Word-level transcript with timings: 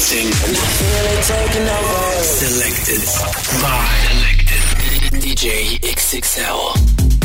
It. 0.00 0.32
Selected 2.22 3.02
by 3.60 3.82
Selected 4.14 5.18
DJ 5.20 5.80
XXL. 5.80 7.17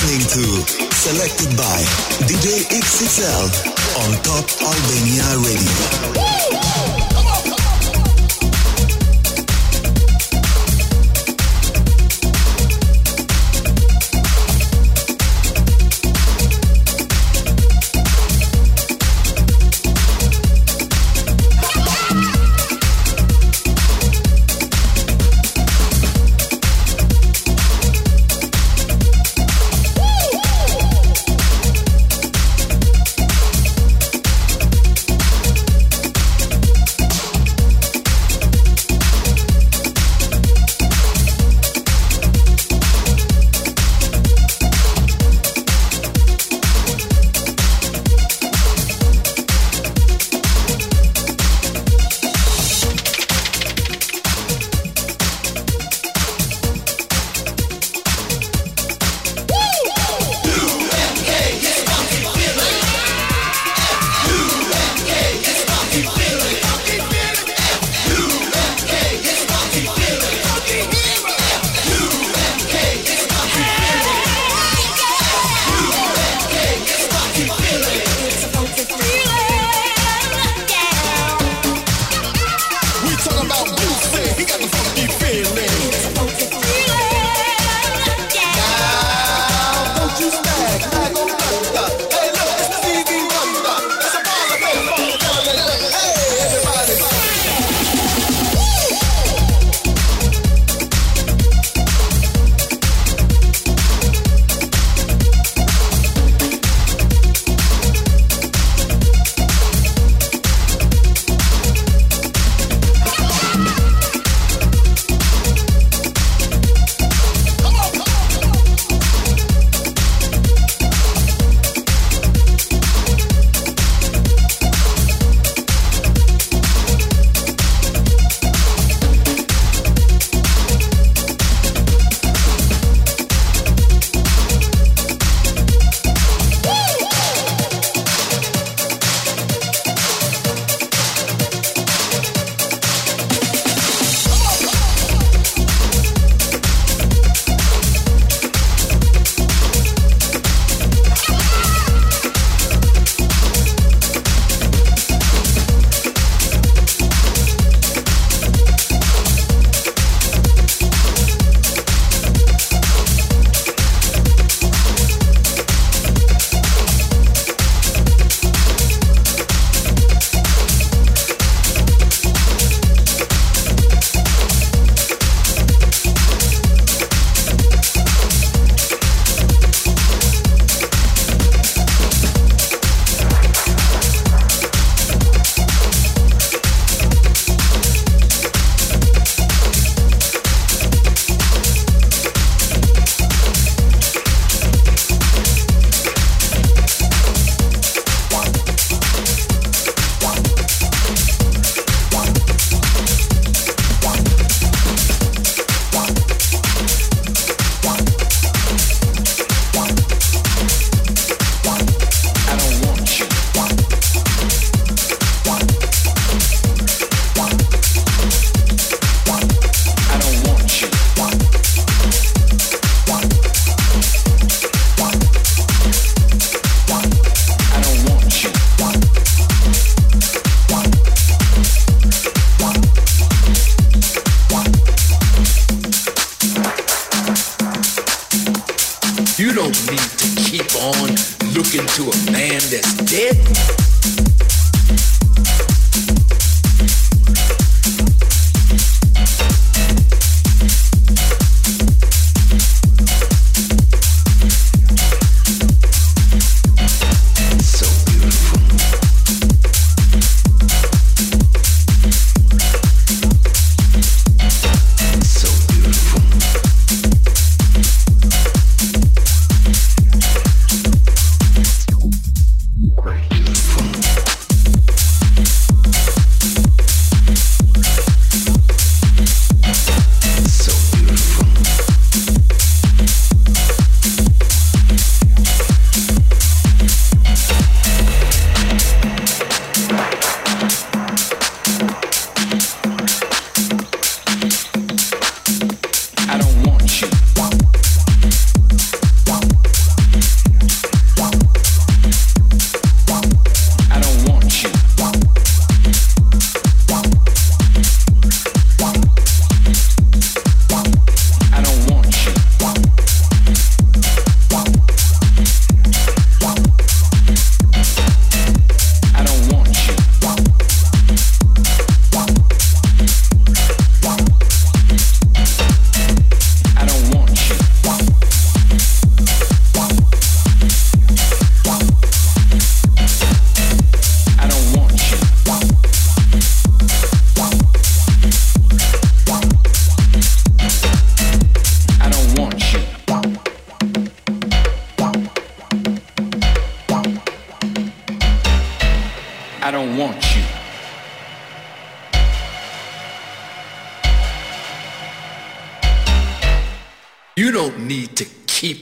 To 0.00 0.64
Selected 0.94 1.54
by 1.58 1.82
DJ 2.24 2.64
XXL 2.72 3.52
on 4.00 4.10
Top 4.22 4.46
Albania 4.62 5.36
Radio. 5.44 6.60
I 6.64 6.69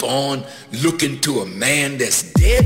on 0.09 0.43
looking 0.83 1.21
to 1.21 1.41
a 1.41 1.47
man 1.47 1.99
that's 1.99 2.33
dead. 2.33 2.65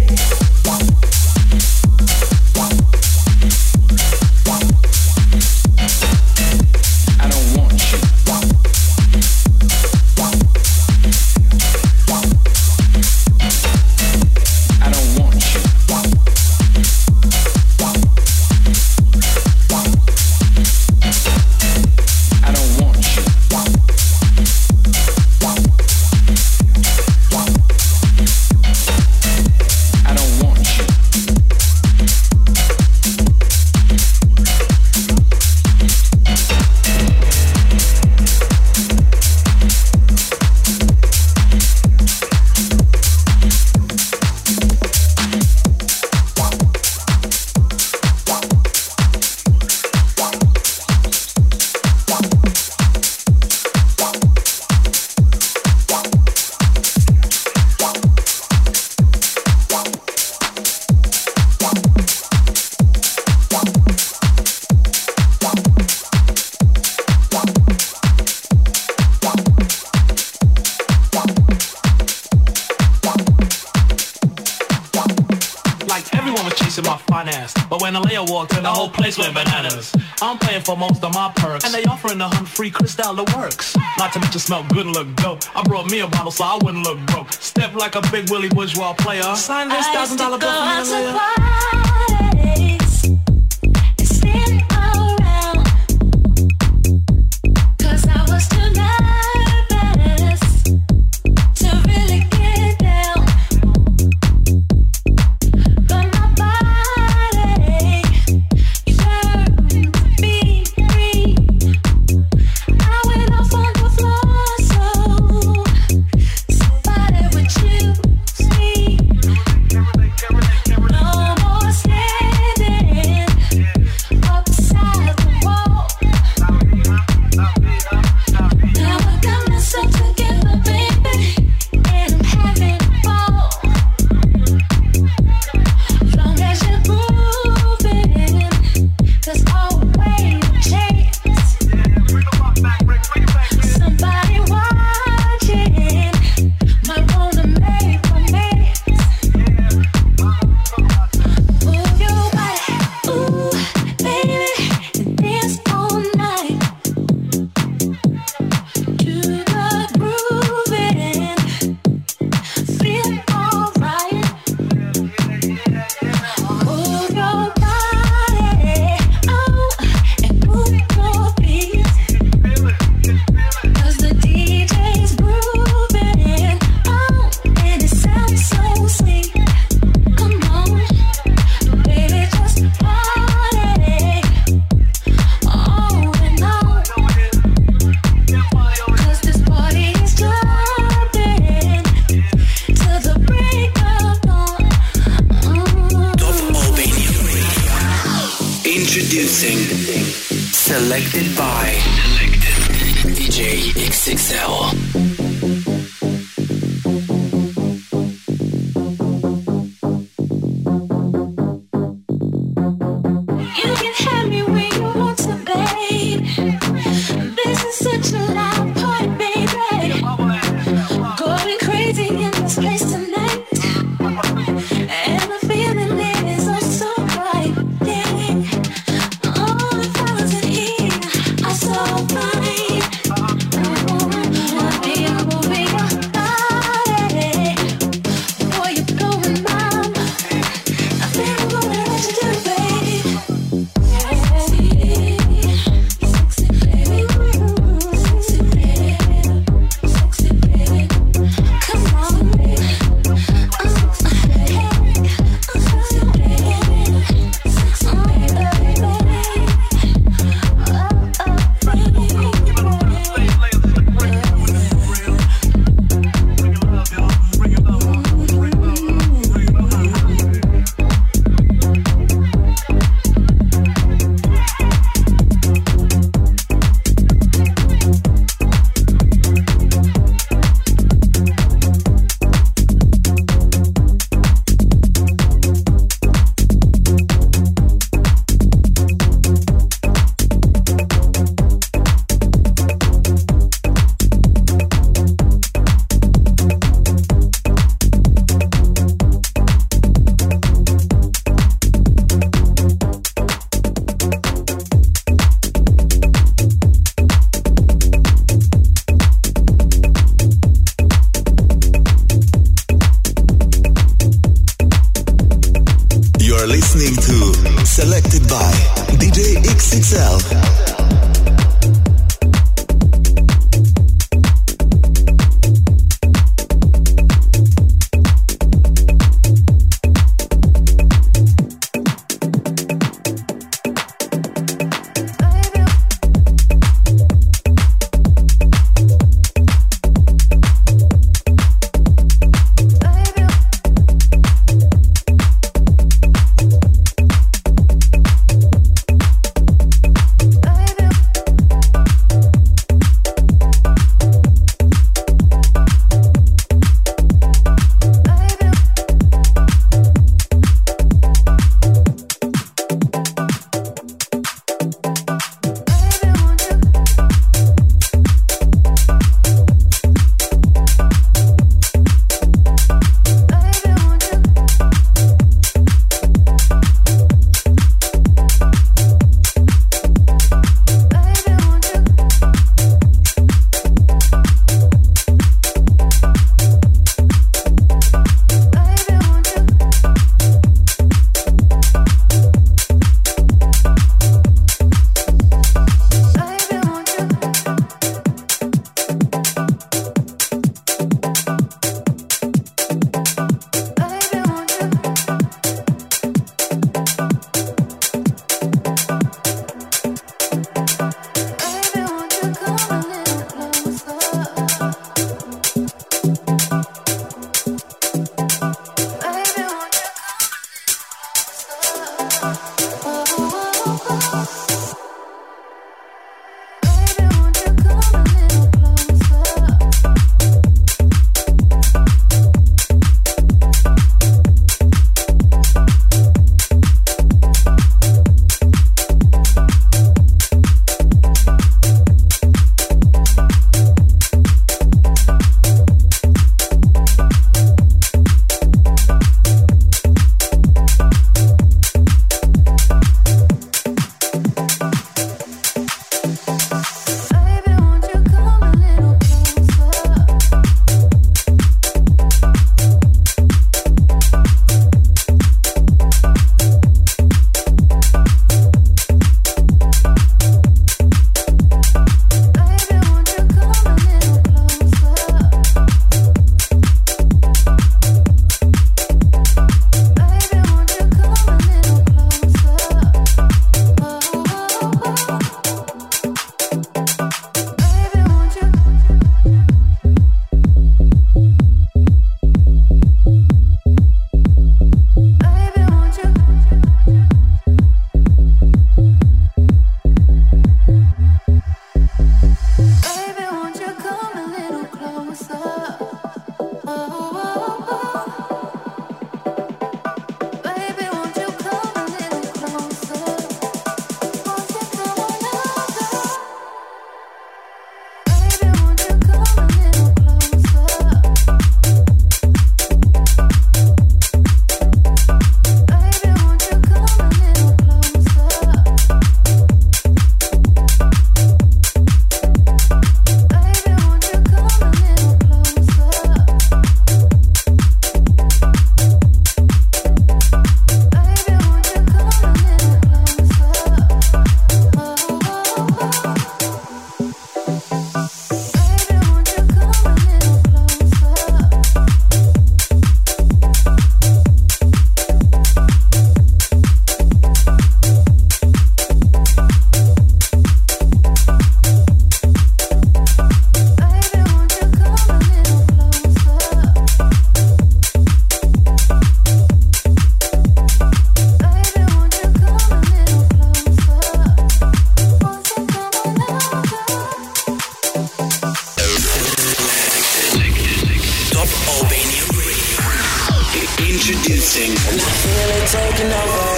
For 80.72 80.76
most 80.76 81.02
of 81.04 81.12
my 81.14 81.30
perks. 81.36 81.64
And 81.64 81.74
they 81.74 81.84
offering 81.84 82.20
a 82.20 82.28
hunt 82.28 82.48
free 82.48 82.70
crystal 82.70 83.24
works. 83.36 83.76
Not 83.98 84.12
to 84.12 84.20
mention 84.20 84.40
smell 84.40 84.64
good 84.68 84.86
and 84.86 84.94
look 84.94 85.14
dope. 85.16 85.40
I 85.56 85.62
brought 85.62 85.90
me 85.90 86.00
a 86.00 86.06
bottle 86.06 86.30
so 86.30 86.44
I 86.44 86.58
wouldn't 86.62 86.84
look 86.84 86.98
broke. 87.06 87.32
Step 87.32 87.74
like 87.74 87.94
a 87.94 88.02
big 88.10 88.30
Willie 88.30 88.48
Bourgeois 88.48 88.94
player. 88.94 89.34
Sign 89.34 89.68
this 89.68 89.86
thousand 89.88 90.18
dollar 90.18 90.38
bill 90.38 90.50
for 90.50 91.84
me, 91.86 91.91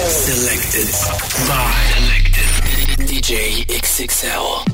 Selected 0.08 0.88
by 1.48 1.72
Selected. 1.98 2.46
DJ 3.08 3.66
XXL. 3.66 4.73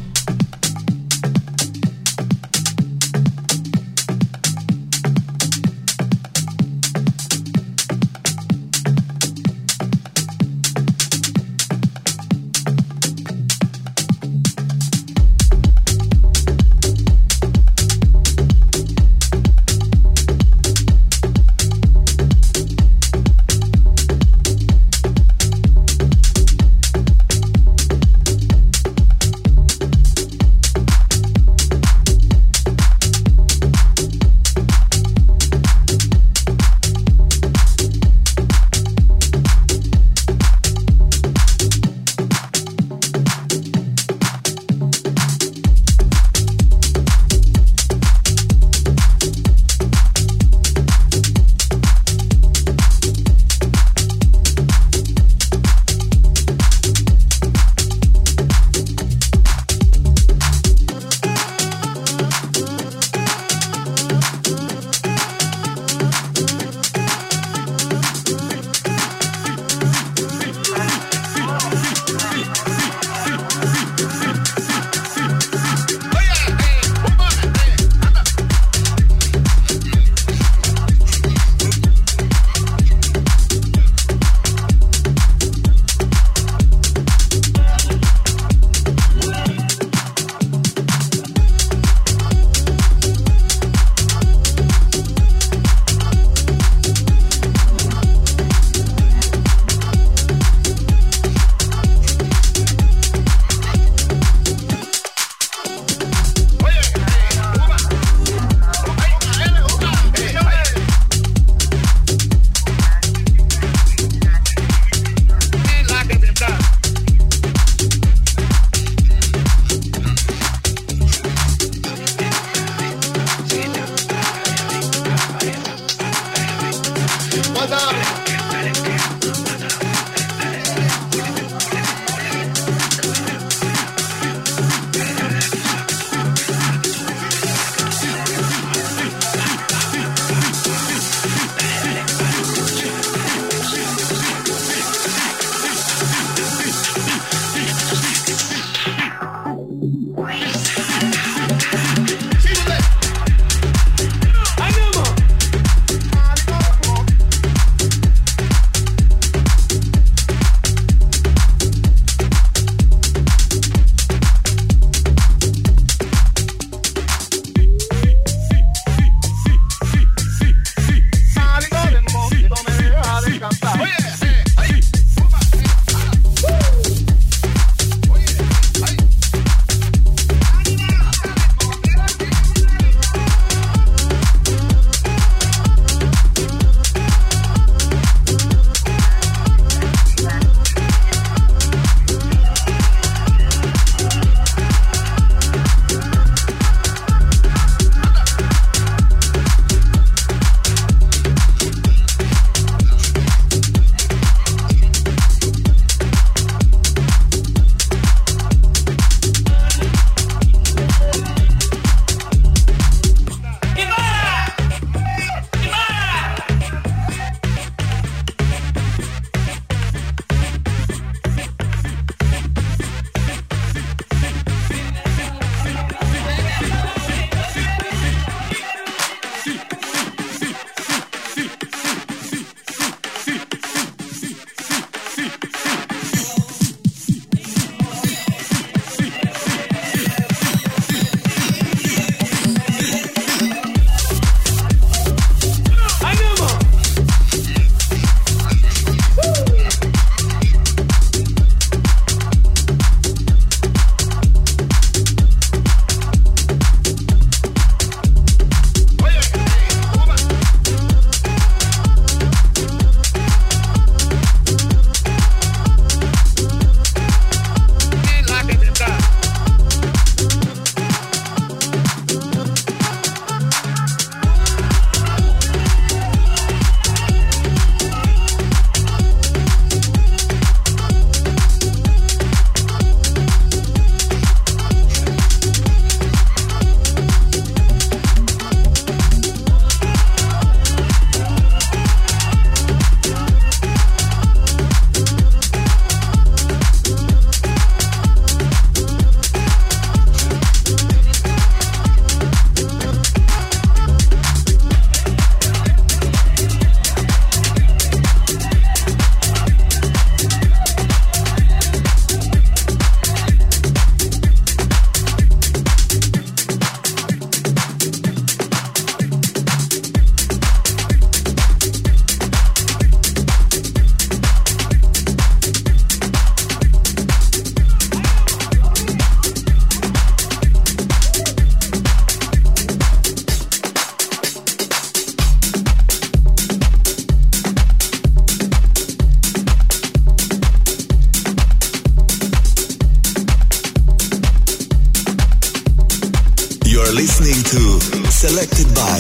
Listening 347.00 347.42
to 347.44 347.80
Selected 348.10 348.66
by 348.74 348.98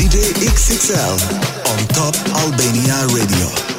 DJ 0.00 0.32
XXL 0.40 1.20
on 1.68 1.86
Top 1.88 2.16
Albania 2.40 3.06
Radio. 3.14 3.71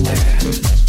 Yeah. 0.04 0.83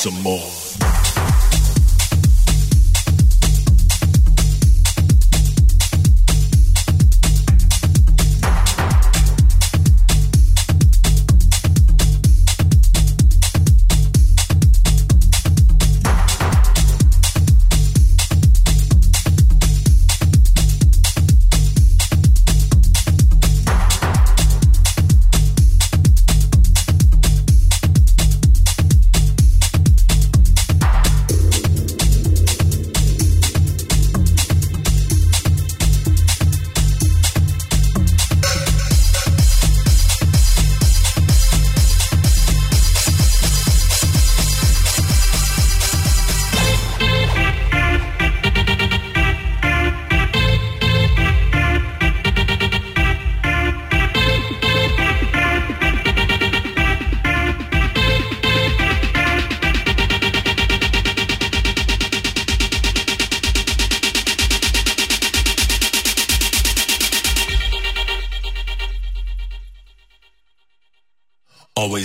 Some 0.00 0.22
more. 0.22 0.49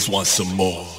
Want 0.08 0.28
some 0.28 0.56
more. 0.56 0.95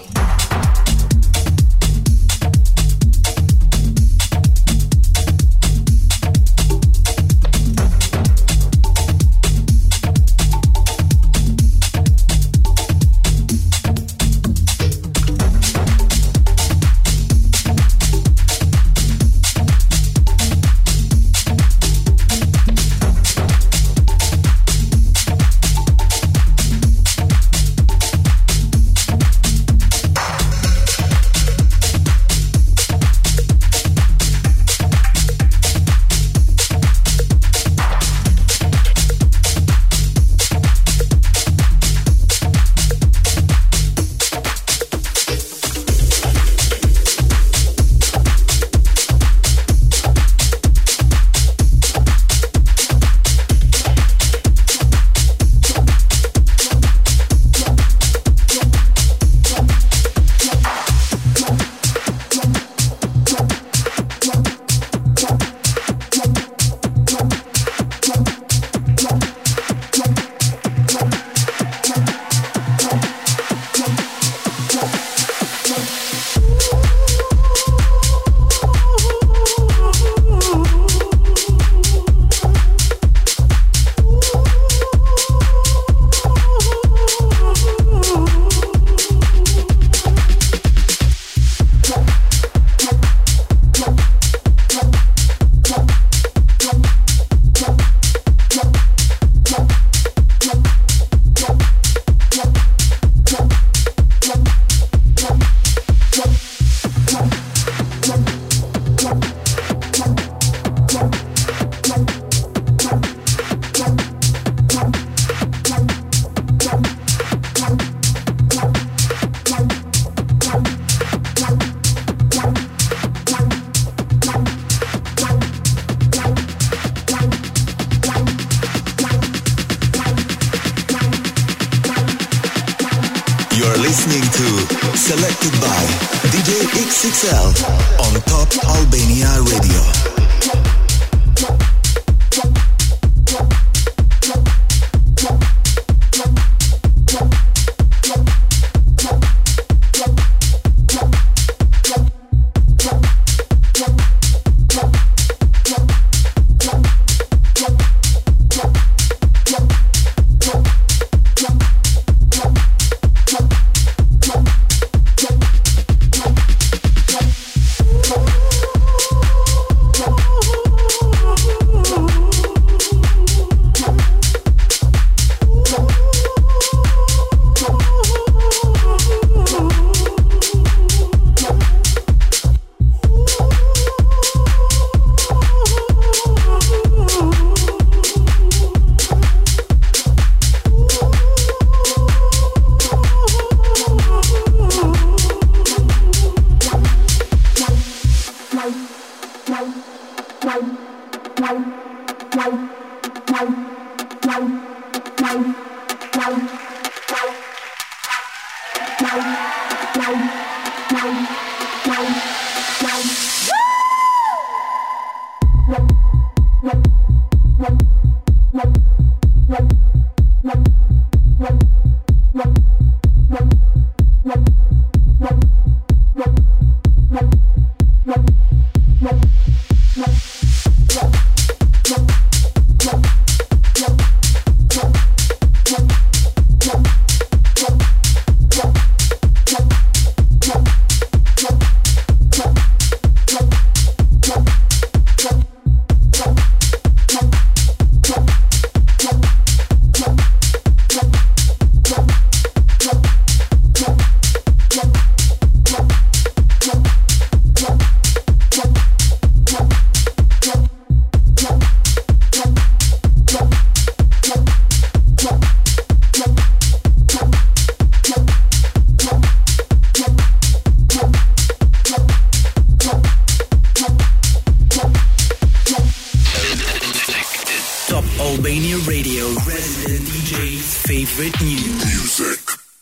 What? 202.47 202.76